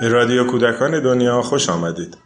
[0.00, 2.16] به رادیو کودکان دنیا خوش آمدید.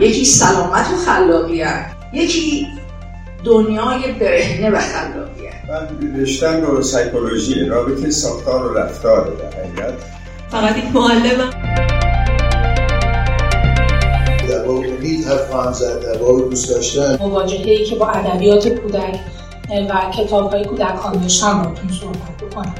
[0.00, 2.68] یکی سلامت و خلاقیت یکی
[3.44, 5.52] دنیای برهنه و خلاقیت.
[5.68, 9.94] من رشتم رو سایکولوژی رابطه ساختار و رفتار در حقیقت.
[10.50, 11.91] فقط یک معلمم.
[15.02, 17.18] امید حرف خواهم زد در واقع دوست داشتن.
[17.20, 19.18] مواجهه که با ادبیات کودک
[19.70, 22.74] و کتاب های کودکان داشتم باتون صحبت بکنم.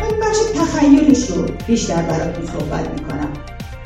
[0.00, 3.32] من بخش تخیلش رو بیشتر براتون صحبت می‌کنم.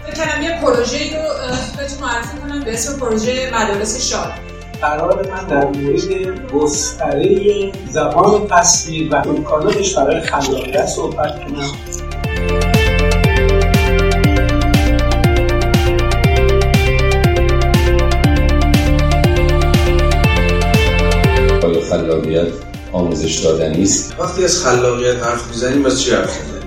[0.06, 1.29] فکر کردم یه پروژه رو
[1.77, 4.33] بهتون معرفی کنم به اسم پروژه مدارس شاد.
[4.81, 11.70] قرار من در مورد گستره زبان تصویر و امکاناتش برای خلاقیت صحبت کنم.
[22.13, 22.53] خلاقیت
[22.93, 24.21] آموزش دادنی است.
[24.21, 26.63] وقتی از خلاقیت حرف می‌زنیم از چی حرف می‌زنیم؟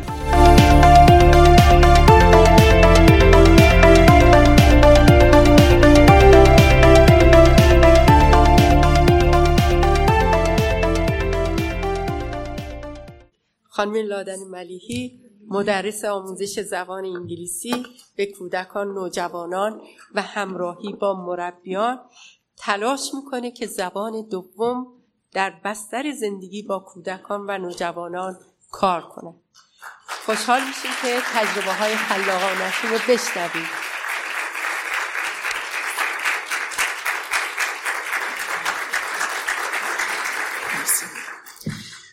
[13.63, 17.85] خانم لادن ملیحی مدرس آموزش زبان انگلیسی
[18.15, 19.81] به کودکان نوجوانان
[20.15, 21.99] و همراهی با مربیان
[22.57, 24.94] تلاش می‌کنه که زبان دوم
[25.35, 28.39] در بستر زندگی با کودکان و نوجوانان
[28.71, 29.35] کار کنه.
[30.25, 33.67] خوشحال میشیم که تجربه های خلاقانشون رو بشنوید.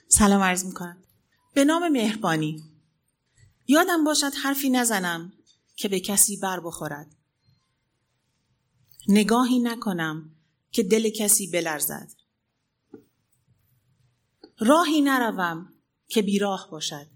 [0.08, 1.02] سلام عرض می‌کنم.
[1.54, 2.64] به نام مهربانی.
[3.66, 5.32] یادم باشد حرفی نزنم
[5.76, 7.06] که به کسی بر بخورد.
[9.08, 10.30] نگاهی نکنم
[10.70, 12.21] که دل کسی بلرزد.
[14.58, 15.72] راهی نروم
[16.08, 17.06] که بیراه باشد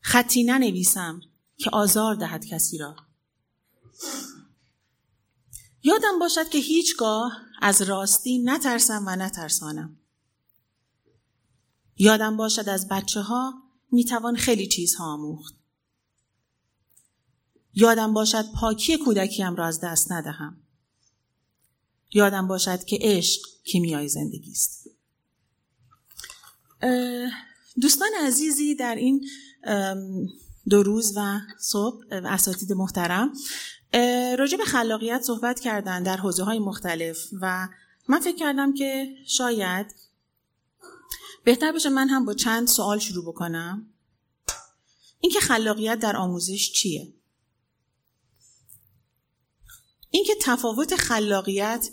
[0.00, 1.20] خطی ننویسم
[1.56, 2.96] که آزار دهد کسی را
[5.82, 9.96] یادم باشد که هیچگاه از راستی نترسم و نترسانم
[12.00, 13.62] یادم باشد از بچه ها
[13.92, 15.54] می توان خیلی چیزها آموخت.
[17.74, 20.62] یادم باشد پاکی کودکیم را از دست ندهم.
[22.12, 24.89] یادم باشد که عشق کیمیای زندگی است.
[27.80, 29.26] دوستان عزیزی در این
[30.68, 33.32] دو روز و صبح اساتید محترم
[34.38, 37.68] راجع به خلاقیت صحبت کردن در حوزه های مختلف و
[38.08, 39.94] من فکر کردم که شاید
[41.44, 43.86] بهتر باشه من هم با چند سوال شروع بکنم.
[45.20, 47.12] اینکه خلاقیت در آموزش چیه؟
[50.10, 51.88] اینکه تفاوت خلاقیت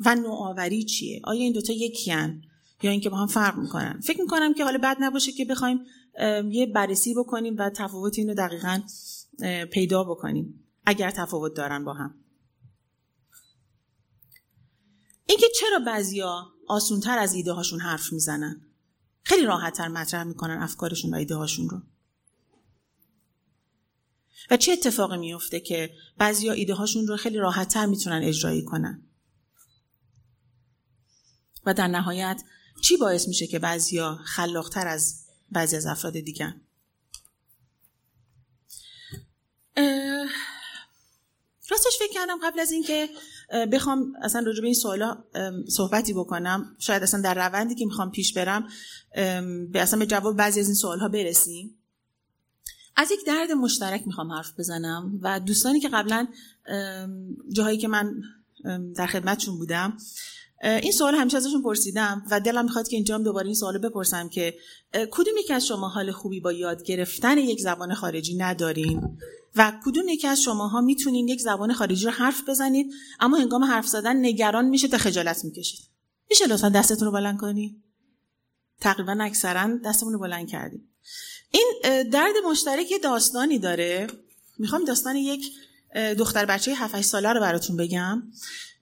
[0.00, 2.42] و نوآوری چیه؟ آیا این دوتا یکی هن؟
[2.82, 4.00] یا اینکه با هم فرق می‌کنن.
[4.00, 5.80] فکر می‌کنم که حالا بد نباشه که بخوایم
[6.50, 8.82] یه بررسی بکنیم و تفاوت اینو دقیقا
[9.72, 10.64] پیدا بکنیم.
[10.86, 12.14] اگر تفاوت دارن با هم.
[15.26, 18.60] اینکه چرا بعضیا آسونتر از ایده هاشون حرف می‌زنن؟
[19.22, 21.82] خیلی راحتتر مطرح می‌کنن افکارشون و ایده هاشون رو.
[24.50, 29.02] و چه اتفاقی میفته که بعضیا ایده هاشون رو خیلی راحتتر می‌تونن اجرایی کنن؟
[31.66, 32.42] و در نهایت
[32.80, 36.54] چی باعث میشه که بعضیا خلاقتر از بعضی از افراد دیگر
[41.70, 43.08] راستش فکر کردم قبل از اینکه
[43.72, 45.24] بخوام اصلا راجع به این سوالا
[45.68, 46.76] صحبتی بکنم.
[46.78, 48.68] شاید اصلا در روندی که می‌خوام پیش برم
[49.72, 51.74] به اصلا به جواب بعضی از این سوال ها برسیم.
[52.96, 56.28] از یک درد مشترک می‌خوام حرف بزنم و دوستانی که قبلا
[57.52, 58.22] جاهایی که من
[58.96, 59.96] در خدمتشون بودم
[60.62, 64.28] این سوال همیشه ازشون پرسیدم و دلم می‌خواد که اینجا هم دوباره این سوال بپرسم
[64.28, 64.54] که
[65.10, 69.18] کدوم یکی از شما حال خوبی با یاد گرفتن یک زبان خارجی ندارین؟
[69.56, 73.86] و کدوم یکی از شماها می‌تونین یک زبان خارجی رو حرف بزنید اما هنگام حرف
[73.86, 75.80] زدن نگران میشه تا خجالت می‌کشید؟
[76.30, 77.82] میشه لطفا دستتون رو بلند کنی
[78.80, 80.88] تقریبا اکثرا دستمون رو بلند کردیم
[81.50, 81.72] این
[82.12, 84.06] درد مشترک داستانی داره.
[84.58, 85.52] می‌خوام داستان یک
[86.18, 88.22] دختر بچه 7 ساله رو براتون بگم.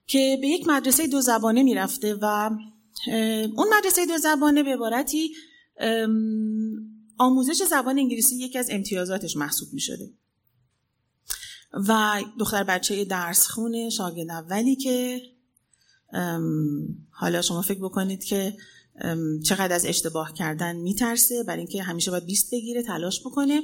[0.07, 2.51] که به یک مدرسه دو زبانه می‌رفته و
[3.57, 5.35] اون مدرسه دو زبانه به عبارتی
[7.19, 10.11] آموزش زبان انگلیسی یکی از امتیازاتش محسوب می شده
[11.73, 15.21] و دختر بچه درس خونه شاگرد اولی که
[17.11, 18.57] حالا شما فکر بکنید که
[19.45, 23.63] چقدر از اشتباه کردن میترسه برای اینکه همیشه باید بیست بگیره تلاش بکنه.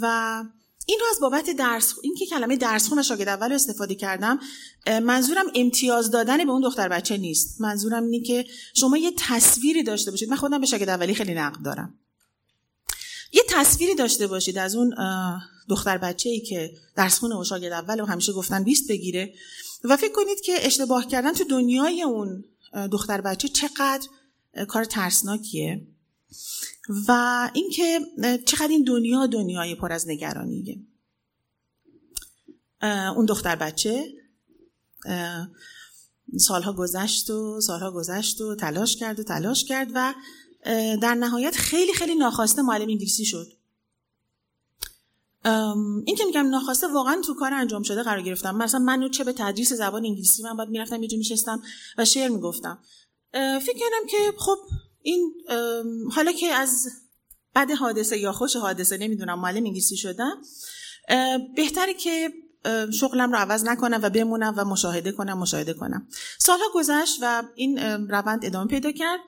[0.00, 0.44] و
[0.88, 4.40] این رو از بابت درس این که کلمه درس خون شاگرد اول استفاده کردم
[4.86, 7.60] منظورم امتیاز دادن به اون دختر بچه نیست.
[7.60, 8.44] منظورم اینه که
[8.74, 10.30] شما یه تصویری داشته باشید.
[10.30, 11.94] من خودم به شاگرد اولی خیلی نقد دارم.
[13.32, 14.94] یه تصویری داشته باشید از اون
[15.68, 19.34] دختر بچه ای که درس خونه و شاگرد اول و همیشه گفتن 20 بگیره
[19.84, 22.44] و فکر کنید که اشتباه کردن تو دنیای اون
[22.92, 24.08] دختر بچه چقدر
[24.68, 25.86] کار ترسناکیه.
[27.08, 28.00] و اینکه
[28.46, 30.78] چقدر این دنیا دنیای پر از نگرانیه.
[33.16, 34.14] اون دختر بچه
[36.38, 40.14] سالها گذشت و سالها گذشت و تلاش کرد و تلاش کرد و
[41.02, 43.52] در نهایت خیلی خیلی ناخواسته معلم انگلیسی شد.
[46.06, 48.56] این که میگم ناخواسته واقعا تو کار انجام شده قرار گرفتم.
[48.56, 51.62] مثلا من چه به تدریس زبان انگلیسی من باید می‌رفتم یه میشستم
[51.98, 52.78] و شعر می‌گفتم.
[53.32, 54.58] فکر کردم که خب
[55.06, 55.34] این
[56.12, 56.88] حالا که از
[57.54, 60.42] بعد حادثه یا خوش حادثه نمی‌دونم معلم انگلیسی شدم
[61.56, 62.32] بهتره که
[63.00, 66.08] شغلم رو عوض نکنم و بمونم و مشاهده کنم مشاهده کنم.
[66.38, 69.20] سالها گذشت و این روند ادامه پیدا کرد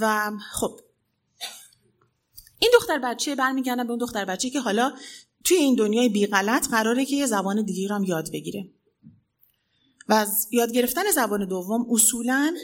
[0.00, 0.80] و خب
[2.58, 4.92] این دختر بچه برمیگردم به اون دختر بچه که حالا
[5.44, 8.70] توی این دنیای بی غلط قراره که یه زبان دیگه رو هم یاد بگیره.
[10.08, 12.54] و از یاد گرفتن زبان دوم اصولا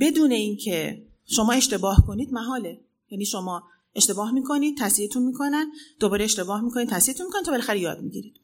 [0.00, 2.80] بدون اینکه شما اشتباه کنید محاله.
[3.10, 5.72] یعنی شما اشتباه می‌کنید تصحیحتون می‌کنن.
[6.00, 8.40] دوباره اشتباه می‌کنید تصحیحتون می‌کنن تا بالاخره یاد می‌گیرید.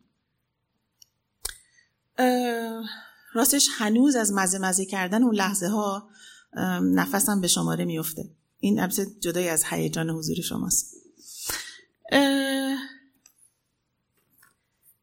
[3.34, 6.08] راستش هنوز از مزه مزه کردن اون لحظه ها
[6.82, 8.30] نفسم به شماره میفته
[8.60, 10.96] این البته جدای از هیجان حضور شماست.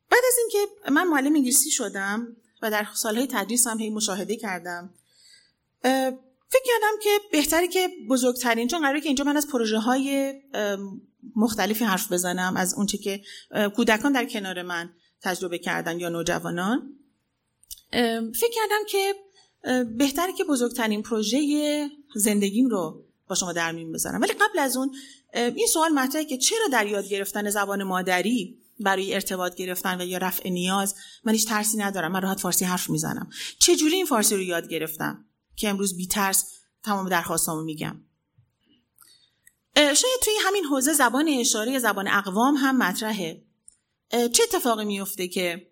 [0.10, 0.58] بعد از اینکه
[0.92, 2.28] من معلم انگلیسی شدم
[2.62, 4.90] و در سالهای تدریس هم هی مشاهده کردم
[6.54, 10.34] فکر کردم که بهتری که بزرگترین چون قراره که اینجا من از پروژه های
[11.36, 13.22] مختلفی حرف بزنم از اونچه که
[13.76, 14.90] کودکان در کنار من
[15.22, 16.94] تجربه کردن یا نوجوانان.
[18.36, 19.16] فکر کردم که
[19.84, 21.40] بهتره که بزرگترین پروژه
[22.16, 24.22] زندگیم رو با شما در میون بذارم.
[24.22, 24.96] ولی قبل از اون
[25.34, 30.18] این سوال مطرحه که چرا در یاد گرفتن زبان مادری برای ارتباط گرفتن و یا
[30.18, 33.30] رفع نیاز؟ من هیچ ترسی ندارم من راحت فارسی حرف می‌زنم.
[33.60, 36.46] چه جوری این فارسی رو یاد گرفتم؟ که امروز بی ترس
[36.84, 38.02] تمام درخواستامو میگم.
[39.76, 43.44] شاید توی همین حوزه زبان اشاره زبان اقوام هم مطرحه.
[44.12, 45.68] چه اتفاقی میفته که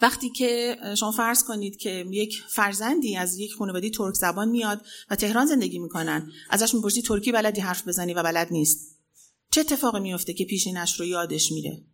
[0.00, 5.16] وقتی که شما فرض کنید که یک فرزندی از یک خانواده ترک زبان میاد و
[5.16, 8.98] تهران زندگی می‌کنن ازش می‌پرسی ترکی بلدی حرف بزنی و بلد نیست.
[9.50, 11.84] چه اتفاقی میفته که پیشینش رو یادش میره؟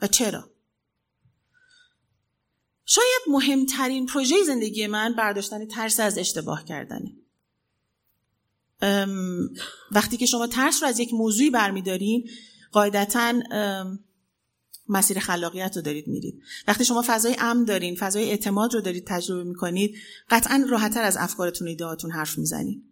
[0.00, 0.50] و چرا؟
[2.86, 7.12] شاید مهمترین پروژه زندگی من برداشتن ترس از اشتباه کردنه.
[9.92, 12.30] وقتی که شما ترس رو از یک موضوعی برمیدارین
[12.72, 13.34] قاعدتا
[14.88, 16.42] مسیر خلاقیت رو دارید میرید.
[16.68, 19.96] وقتی شما فضای امن دارین فضای اعتماد رو دارید تجربه می‌کنید
[20.30, 22.84] قطعا راحتتر از افکارتون ایدهاتون حرف می‌زنید.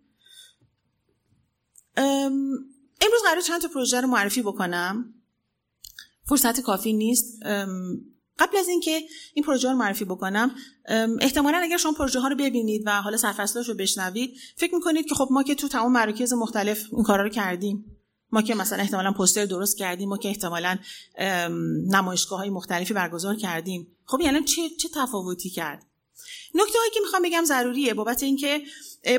[1.96, 5.14] امروز قرار چند تا پروژه رو معرفی بکنم.
[6.28, 7.42] فرصت کافی نیست.
[8.38, 9.02] قبل از اینکه
[9.34, 10.54] این پروژه رو معرفی بکنم
[11.20, 15.14] احتمالا اگر شما پروژه ها رو ببینید و حالا سرفصلش رو بشنوید فکر می‌کنید که
[15.14, 17.84] خب ما که تو تمام مراکز مختلف این کارا رو کردیم
[18.32, 20.78] ما که مثلا احتمالا پوستر درست کردیم ما که احتمالا
[21.86, 23.86] نمایشگاه های مختلفی برگزار کردیم.
[24.04, 25.86] خب یعنی چه چه تفاوتی کرد؟
[26.54, 28.62] نکته هایی که می‌خوام بگم ضروریه بابت اینکه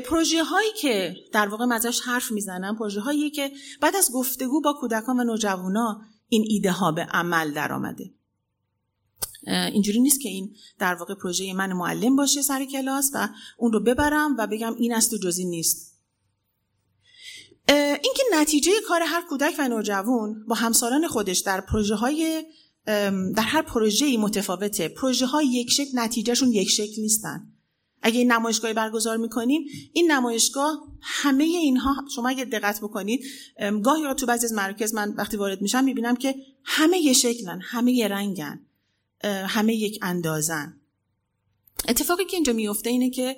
[0.04, 4.72] پروژه هایی که در واقع مزاش حرف می‌زنم پروژه هایی که بعد از گفتگو با
[4.72, 8.04] کودکان و نوجوانا این ایده ها به عمل در آمده
[9.46, 13.80] اینجوری نیست که این در واقع پروژه من معلم باشه سر کلاس و اون رو
[13.80, 15.96] ببرم و بگم این است و جزی نیست.
[17.68, 22.44] اینکه نتیجه کار هر کودک و نوجوان با همسالان خودش در پروژه های
[23.36, 24.88] در هر پروژه متفاوته.
[24.88, 27.52] پروژه های یک شکل نتیجهشون یک شکل نیستن.
[28.02, 29.62] اگه این نمایشگاهی برگزار می‌کنیم
[29.92, 33.24] این نمایشگاه همه اینها شما اگه دقت بکنید
[33.82, 36.34] گاهی تو بعضی از مراکز من وقتی وارد میشم می‌بینم که
[36.64, 38.65] همه یه شکلن همه یه رنگن.
[39.24, 40.80] همه یک اندازن.
[41.88, 43.36] اتفاقی که اینجا میفته اینه که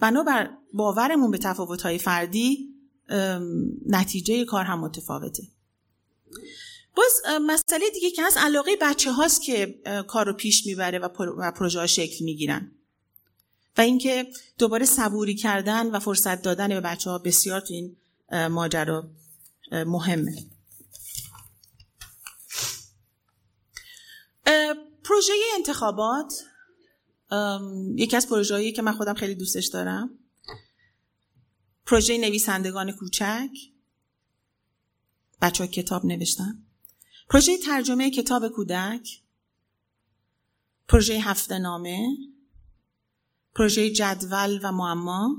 [0.00, 2.68] بنابر باورمون به تفاوت‌های فردی
[3.86, 5.42] نتیجه کار هم متفاوته.
[6.96, 11.08] باز مسئله دیگه که هست علاقه بچه هاست که کار رو پیش می‌بره و
[11.50, 12.72] پروژه ها شکل می‌گیرن.
[13.78, 14.26] و اینکه
[14.58, 17.96] دوباره صبوری کردن و فرصت دادن به بچه ها بسیار تو این
[18.48, 19.10] ماجرا
[19.72, 20.46] مهمه.
[25.04, 26.34] پروژه انتخابات
[27.96, 30.10] یکی از پروژه‌ای که من خودم خیلی دوستش دارم.
[31.86, 33.50] پروژه نویسندگان کوچک.
[35.42, 36.66] بچه ها کتاب نوشتن.
[37.28, 39.22] پروژه ترجمه کتاب کودک.
[40.88, 42.16] پروژه هفته نامه.
[43.54, 45.36] پروژه جدول و معما.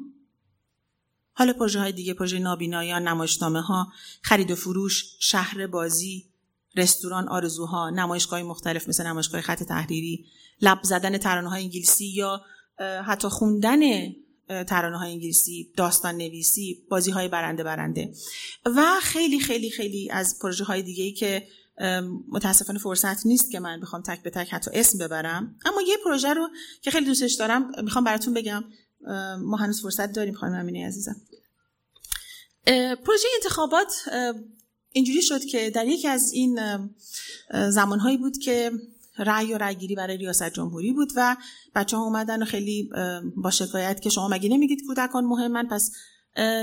[1.33, 6.32] حالا پروژه های دیگه پروژه نابینایان نمایشنامه ها خرید و فروش شهر بازی.
[6.75, 10.25] رستوران آرزوها نمایشگاه مختلف مثل نمایشگاه خط تحریری
[10.61, 12.41] لب زدن ترانه های انگلیسی یا
[13.05, 13.79] حتی خوندن
[14.47, 18.13] ترانه های انگلیسی داستان نویسی بازی های برنده برنده.
[18.65, 21.47] و خیلی خیلی خیلی از پروژه های دیگه ای که
[22.31, 25.55] متاسفانه فرصت نیست که من بخوام تک به تک حتی اسم ببرم.
[25.65, 26.49] اما یه پروژه رو
[26.81, 28.63] که خیلی دوستش دارم می‌خوام براتون بگم.
[29.39, 31.15] ما هنوز فرصت داریم خانم امینه عزیزم.
[33.05, 33.93] پروژه انتخابات
[34.93, 36.59] اینجوری شد که در یکی از این
[37.69, 38.71] زمانهایی بود که
[39.17, 41.37] رأی و رأیگیری برای ریاست جمهوری بود و
[41.75, 42.89] بچه ها اومدن و خیلی
[43.35, 45.91] با شکایت که شما مگه نمیگید کودکان مهمن پس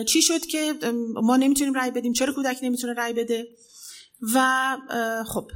[0.07, 0.75] چی شد که
[1.23, 3.49] ما نمی‌تونیم رأی بدیم؟ چرا کودک نمی‌تونه رأی بده؟
[4.35, 4.77] و
[5.27, 5.51] خب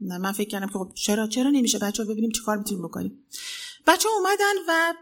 [0.00, 3.24] من فکر کردم که خب چرا چرا نمیشه؟ بچه ها ببینیم چی کار می‌تونیم بکنیم.
[3.86, 4.94] بچه اومدن و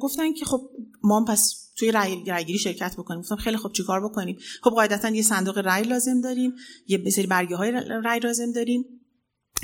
[0.00, 0.70] گفتن که خب
[1.02, 3.20] ما پس توی رای رایگیری شرکت بکنیم.
[3.20, 6.54] گفتم خیلی خب چیکار بکنیم؟ خب قاعدتا یه صندوق رای لازم داریم
[6.86, 7.70] یه سری برگه های
[8.04, 8.84] رای لازم داریم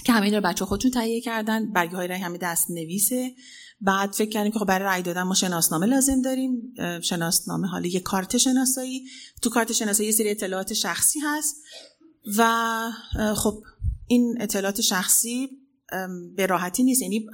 [0.06, 1.72] که همه رو بچه خودتون تهیه کردن.
[1.72, 3.34] برگه های رای همه دست نویسه.
[3.80, 6.74] بعد فکر کردیم که خب برای رای دادن ما شناسنامه لازم داریم.
[7.02, 9.04] شناسنامه حالا یه کارت شناسایی.
[9.42, 11.56] تو کارت شناسایی یه سری اطلاعات شخصی هست
[12.36, 12.90] و
[13.36, 13.62] خب
[14.06, 15.48] این اطلاعات شخصی
[16.37, 17.02] به راحتی نیست.
[17.02, 17.26] یعنی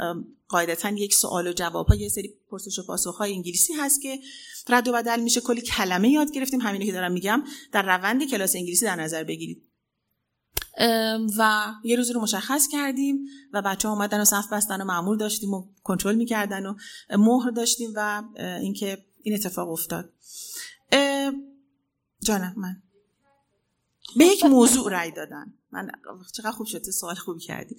[0.49, 4.19] قاعدتا یک سوال و جواب ها یه سری پرسش و پاسخ های انگلیسی هست که
[4.69, 5.41] رد و بدل میشه.
[5.41, 6.61] کلی کلمه یاد گرفتیم.
[6.61, 7.45] همینه که دارم میگم.
[7.73, 9.63] در روند کلاس انگلیسی در نظر بگیرید.
[11.39, 15.19] و یه روزی رو مشخص کردیم و بچه ها اومدن و صف بستن و معمول
[15.19, 16.75] داشتیم و کنترل می‌کردن و
[17.11, 20.13] مهر داشتیم و اینکه این اتفاق افتاد.
[22.23, 22.83] جانم من.
[24.17, 25.55] به یک موضوع رأی دادن.
[25.73, 25.91] من
[26.33, 27.77] چقدر خوب شده سوال خوبی کردی.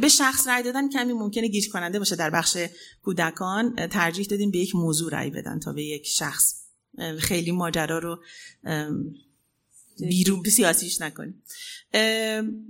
[0.00, 2.56] به شخص رأی دادن کمی ممکنه گیج کننده باشه در بخش
[3.02, 3.88] کودکان.
[3.88, 6.54] ترجیح دادیم به یک موضوع رأی بدن تا به یک شخص.
[7.18, 8.18] خیلی ماجرا رو
[9.98, 11.42] بیرون سیاسیش نکنیم.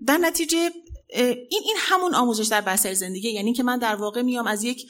[0.06, 0.71] در نتیجه
[1.16, 3.30] این این همون آموزش در بستر زندگی.
[3.30, 4.87] یعنی که من در واقع میام از یک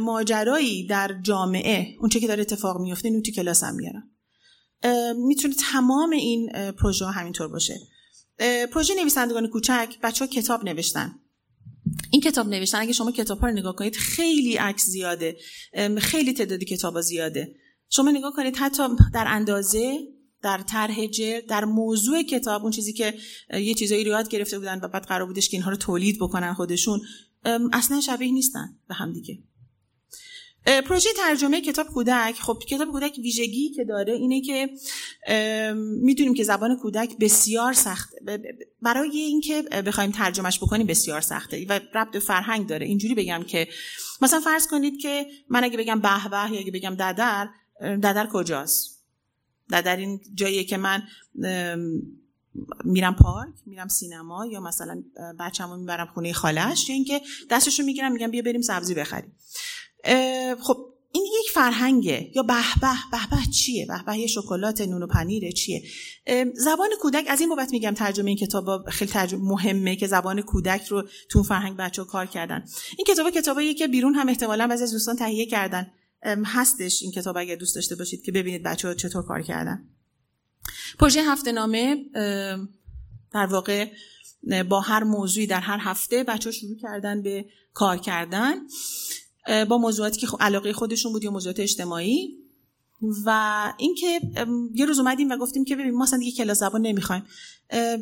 [0.00, 4.11] ماجرایی در جامعه اون چه که داره اتفاق میفته اینو تو کلاسم میارم.
[5.16, 7.80] می‌تونه تمام این پروژه همینطور باشه.
[8.72, 11.14] پروژه نویسندگان کوچک بچه ها کتاب نوشتن.
[12.10, 15.36] این کتاب نوشتن اگه شما کتاب ها رو نگاه کنید خیلی عکس زیاده.
[15.98, 17.54] خیلی تعدادی کتاب ها زیاده.
[17.90, 18.82] شما نگاه کنید حتی
[19.14, 19.98] در اندازه
[20.42, 21.06] در طرح
[21.48, 23.14] در موضوع کتاب اون چیزی که
[23.54, 26.54] یه چیزایی رو یاد گرفته بودن و بعد قرار بودش که اینها رو تولید بکنن
[26.54, 27.00] خودشون
[27.72, 29.38] اصلا شبیه نیستن به هم دیگه.
[30.66, 32.34] پروژه ترجمه کتاب کودک.
[32.34, 34.70] خب کتاب کودک ویژگی که داره اینه که
[35.76, 38.14] می‌دونیم که زبان کودک بسیار سخت
[38.82, 41.66] برای اینکه بخوایم ترجمهش بکنیم بسیار سخته.
[41.68, 42.86] و ربط فرهنگ داره.
[42.86, 43.68] اینجوری بگم که
[44.22, 47.48] مثلا فرض کنید که من اگه بگم به به یا اگه بگم ددر
[47.80, 49.02] ددر کجاست؟
[49.72, 51.02] ددر این جاییه که من
[52.84, 55.02] میرم پارک میرم سینما یا مثلا
[55.40, 59.32] بچه‌مو می‌برم خونه خالش یا اینکه دستشو می‌گیرم میگم بیا بریم سبزی بخریم.
[60.60, 62.30] خب این یک فرهنگه.
[62.34, 65.82] یا به به به چیه؟ به به شکلات نون و پنیره چیه؟
[66.54, 70.86] زبان کودک از این بابت میگم ترجمه این کتاب خیلی ترجمه مهمه که زبان کودک
[70.86, 72.64] رو تو فرهنگ بچه کار کردن.
[72.98, 75.92] این کتاب کتابایی که بیرون هم احتمالا بعضی از دوستان تهیه کردن.
[76.44, 79.88] هستش این کتاب اگر دوست داشته باشید که ببینید بچه ها چطور کار کردن.
[80.98, 81.96] پروژه هفته نامه
[83.32, 83.86] در واقع
[84.68, 88.54] با هر موضوعی در هر هفته بچه ها شروع کردن به کار کردن.
[89.68, 92.38] با موضوعاتی که علاقه خودشون بود یا موضوعات اجتماعی.
[93.26, 94.20] و اینکه
[94.74, 97.22] یه روز اومدیم و گفتیم که ببین ما اصلا دیگه کلاس زبان نمی‌خوایم.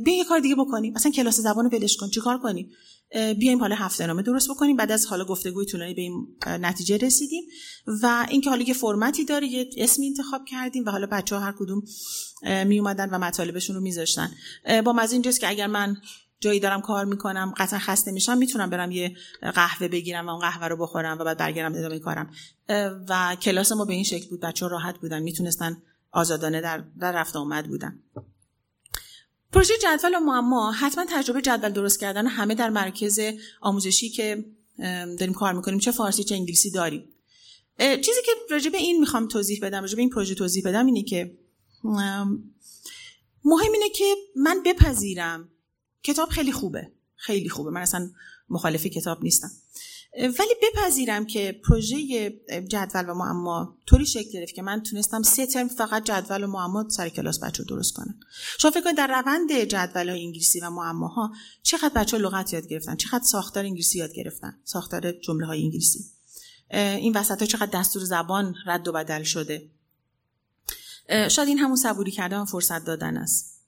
[0.04, 0.92] بیا یه کار دیگه بکنیم.
[0.92, 2.08] مثلا کلاس زبان رو ولش کن.
[2.08, 2.70] چیکار کنیم؟
[3.38, 4.76] بیایم حالا هفته نامه درست بکنیم.
[4.76, 7.42] بعد از حالا گفتگوی طولانی به این نتیجه رسیدیم.
[7.86, 11.54] و اینکه حالا یه فرمتی داره یه اسمی انتخاب کردیم و حالا بچه ها هر
[11.58, 11.82] کدوم
[12.66, 14.32] می اومدن و مطالبشون رو میذاشتن.
[14.84, 15.96] با مزه اینجاست که اگر من
[16.40, 20.68] جایی دارم کار می‌کنم قطعا خسته میشم می‌تونم برم یه قهوه بگیرم و اون قهوه
[20.68, 22.30] رو بخورم و بعد برگردم ادامه کارم.
[23.08, 25.82] و کلاس ما به این شکل بود بچه راحت بودن می‌تونستن
[26.12, 28.02] آزادانه در, در رفت آمد بودن.
[29.52, 33.20] پروژه جدول و معما حتما تجربه جدول درست کردن همه در مرکز
[33.60, 34.44] آموزشی که
[35.18, 37.08] داریم کار می‌کنیم چه فارسی چه انگلیسی داریم.
[37.78, 41.02] چیزی که راجع به این می‌خوام توضیح بدم راجع به این پروژه توضیح بدم اینه
[41.02, 41.38] که
[43.44, 45.48] مهم اینه که من بپذیرم
[46.02, 46.92] کتاب خیلی خوبه.
[47.16, 47.70] خیلی خوبه.
[47.70, 48.10] من اصلا
[48.48, 49.50] مخالف کتاب نیستم.
[50.14, 52.30] ولی بپذیرم که پروژه
[52.68, 56.88] جدول و معما طوری شکل گرفت که من تونستم سه ترم فقط جدول و معما
[56.88, 58.20] سر کلاس بچه درست کنم.
[58.58, 62.96] شما فکر کنید در روند جدول های انگلیسی و معماها چقدر بچه لغت یاد گرفتن
[62.96, 66.04] چقدر ساختار انگلیسی یاد گرفتن ساختار جمله های انگلیسی.
[66.70, 69.70] این وسط ها چقدر دستور زبان رد و بدل شده.
[71.28, 73.60] شاید این همون صبوری کردن فرصت دادن است.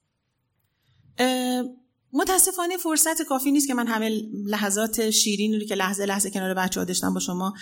[2.12, 6.80] متاسفانه فرصت کافی نیست که من همه لحظات شیرین رو که لحظه لحظه کنار بچه
[6.80, 7.54] ها داشتم با شما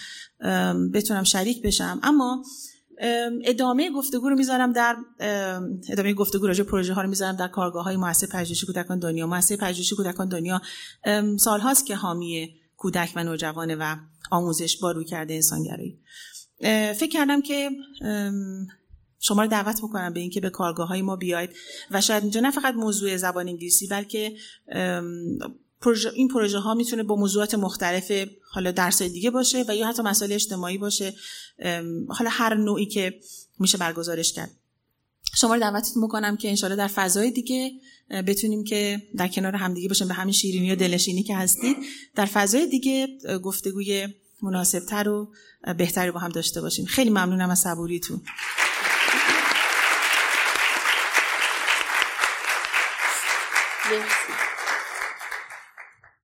[0.95, 2.01] بتونم شریک بشم.
[2.03, 2.45] اما
[3.45, 4.97] ادامه گفتگو رو می‌ذارم در
[5.89, 9.27] ادامه گفتگو راجع پروژه ها رو می‌ذارم در کارگاه های مؤسسه پژوهشی کودکان دنیا.
[9.27, 10.61] مؤسسه پژوهشی کودکان دنیا
[11.39, 13.97] سال هاست که حامی کودک و نوجوانه و
[14.31, 15.99] آموزش با روی کرده انسانگرایی
[16.95, 17.71] فکر کردم که
[19.21, 21.51] شما رو دعوت می‌کنم به اینکه به کارگاه های ما بیاید
[21.91, 24.37] و شاید اینجا نه فقط موضوع زبان انگلیسی بلکه
[26.15, 28.13] این پروژه ها می‌تونه با موضوعات مختلف
[28.53, 31.15] حالا درس دیگه باشه و یا حتی مسائل اجتماعی باشه
[32.09, 33.21] حالا هر نوعی که
[33.59, 34.51] میشه برگزارش کرد.
[35.35, 37.73] شما رو دعوتتون می‌کنم که انشالله در فضای دیگه
[38.27, 41.77] بتونیم که در کنار همدیگه باشیم به همین شیرینی و دلشینی که هستید
[42.15, 43.09] در فضای دیگه
[43.45, 44.09] گفتگوی
[44.43, 45.33] مناسبتر و
[45.79, 46.85] بهتری با هم داشته باشیم.
[46.85, 48.21] خیلی ممنونم از صبوریتون.
[53.91, 54.40] 对持。